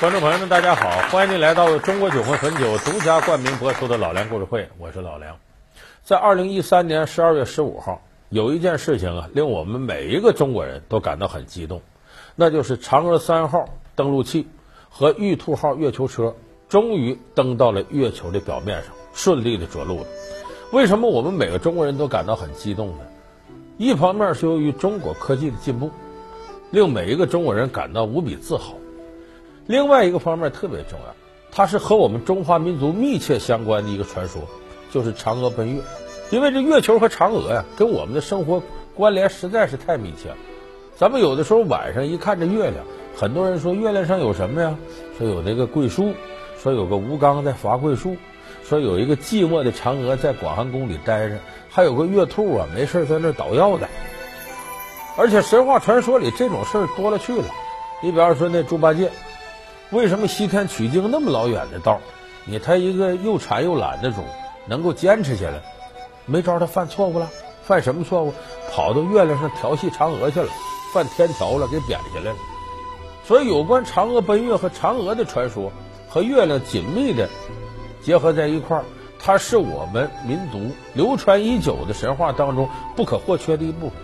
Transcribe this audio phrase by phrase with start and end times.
[0.00, 0.88] 观众朋友们，大家好！
[1.10, 5.36] 欢迎您来到中国酒魂汾酒独家冠名播出的《老梁故事会》，我是老梁。
[6.04, 11.82] 在二零一三年十二月十五号，有一件事情啊，令我们每一个中国人都感到很激动，
[12.36, 13.64] 那就是嫦娥三号
[13.96, 14.46] 登陆器
[14.88, 16.32] 和玉兔号月球车
[16.68, 20.06] 终于登到了月球的表面上，顺利的着陆了。
[20.70, 23.04] 为什么我们每个中国人都感到很激动呢？
[23.78, 25.90] 一方面是由于中国科技的进步，
[26.70, 28.74] 令每一个中国人感到无比自豪。
[29.68, 31.14] 另外一个方面特别重要，
[31.52, 34.40] 它是和我们中华民族密切相关的一个传说，
[34.90, 35.82] 就是嫦娥奔月。
[36.30, 38.62] 因为这月球和嫦娥呀，跟我们的生活
[38.94, 40.36] 关联实在是太密切了。
[40.96, 42.76] 咱们有的时候晚上一看这月亮，
[43.14, 44.74] 很多人说月亮上有什么呀？
[45.18, 46.14] 说有那个桂树，
[46.58, 48.16] 说有个吴刚在伐桂树，
[48.64, 51.36] 说有一个寂寞的嫦娥在广寒宫里待着，
[51.68, 53.86] 还有个月兔啊，没事在那捣药的。
[55.18, 57.44] 而且神话传说里这种事儿多了去了。
[58.02, 59.10] 你比方说那猪八戒。
[59.90, 61.98] 为什么西天取经那么老远的道
[62.44, 64.22] 你他一个又馋又懒的主，
[64.66, 65.62] 能够坚持下来？
[66.26, 67.30] 没招他犯错误了？
[67.62, 68.34] 犯什么错误？
[68.70, 70.48] 跑到月亮上调戏嫦娥去了，
[70.92, 72.36] 犯天条了，给贬下来了。
[73.24, 75.72] 所以，有关嫦娥奔月和嫦娥的传说
[76.08, 77.28] 和月亮紧密的
[78.02, 78.84] 结合在一块儿，
[79.18, 83.98] 它是我们民族流传已久的神话当中不可或缺的一部分。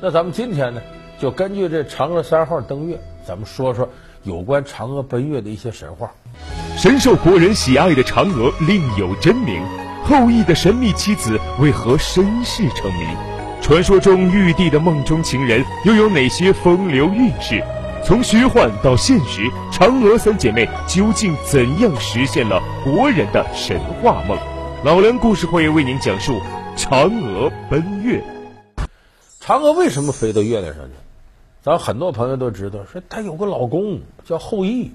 [0.00, 0.80] 那咱们今天呢，
[1.18, 3.88] 就根据这嫦娥三号登月，咱们说说。
[4.24, 6.10] 有关嫦娥奔月的一些神话，
[6.78, 9.62] 深受国人喜爱的嫦娥另有真名，
[10.02, 13.06] 后羿的神秘妻子为何身世成谜？
[13.60, 17.62] 传说中玉帝的梦中情人又有哪些风流韵事？
[18.02, 24.38] 从虚幻到现实，嫦娥三姐妹究竟怎样实现了国人的神话梦？
[24.84, 26.40] 老梁故事会为您讲述
[26.78, 28.24] 嫦娥奔月。
[29.42, 30.92] 嫦娥为什么飞到月亮上去？
[31.64, 34.92] 咱很多朋友都知道，说她有个老公叫后羿，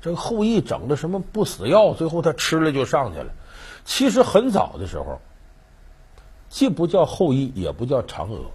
[0.00, 3.32] 这个后羿整的什么不死药，最后他吃了就上去了。
[3.84, 5.20] 其实很早的时候，
[6.48, 8.52] 既不叫后羿，也不叫嫦娥。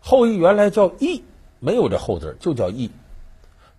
[0.00, 1.22] 后羿原来叫羿，
[1.60, 2.90] 没有这后字，就叫羿。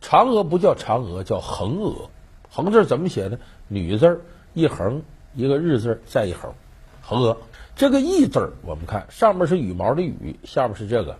[0.01, 2.09] 嫦娥不叫嫦娥，叫恒娥。
[2.49, 3.37] 恒字怎么写呢？
[3.67, 4.21] 女字
[4.53, 5.01] 一横
[5.33, 6.53] 一个日字再一横，
[7.01, 7.35] 恒娥。
[7.75, 11.17] 这个羿字我们看上面是羽毛的羽，下面是这个。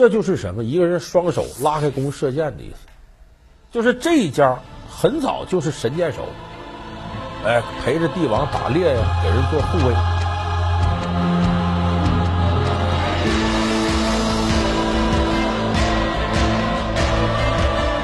[0.00, 0.64] 这就是什么？
[0.64, 2.88] 一个人双手拉开弓射箭的意思，
[3.70, 6.26] 就是这一家很早就是神箭手，
[7.44, 9.94] 哎，陪着帝王打猎呀，给人做护卫。